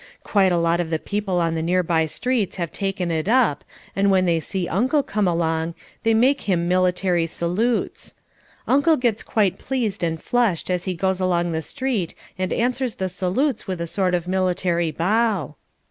Quite 0.23 0.51
a 0.51 0.57
lot 0.57 0.79
of 0.79 0.89
the 0.89 0.97
people 0.97 1.39
on 1.39 1.53
the 1.53 1.61
nearby 1.61 2.07
streets 2.07 2.55
have 2.55 2.71
taken 2.71 3.11
it 3.11 3.29
up 3.29 3.63
and 3.95 4.09
when 4.09 4.25
they 4.25 4.39
see 4.39 4.67
Uncle 4.67 5.03
come 5.03 5.27
along 5.27 5.75
they 6.01 6.15
make 6.15 6.41
him 6.49 6.67
military 6.67 7.27
salutes. 7.27 8.15
Uncle 8.67 8.97
gets 8.97 9.21
quite 9.21 9.59
pleased 9.59 10.01
and 10.01 10.19
flushed 10.19 10.71
as 10.71 10.85
he 10.85 10.95
goes 10.95 11.19
along 11.21 11.51
the 11.51 11.61
street 11.61 12.15
and 12.35 12.51
answers 12.51 12.95
the 12.95 13.09
salutes 13.09 13.67
with 13.67 13.79
a 13.79 13.85
sort 13.85 14.15
of 14.15 14.27
military 14.27 14.89
bow. 14.89 15.55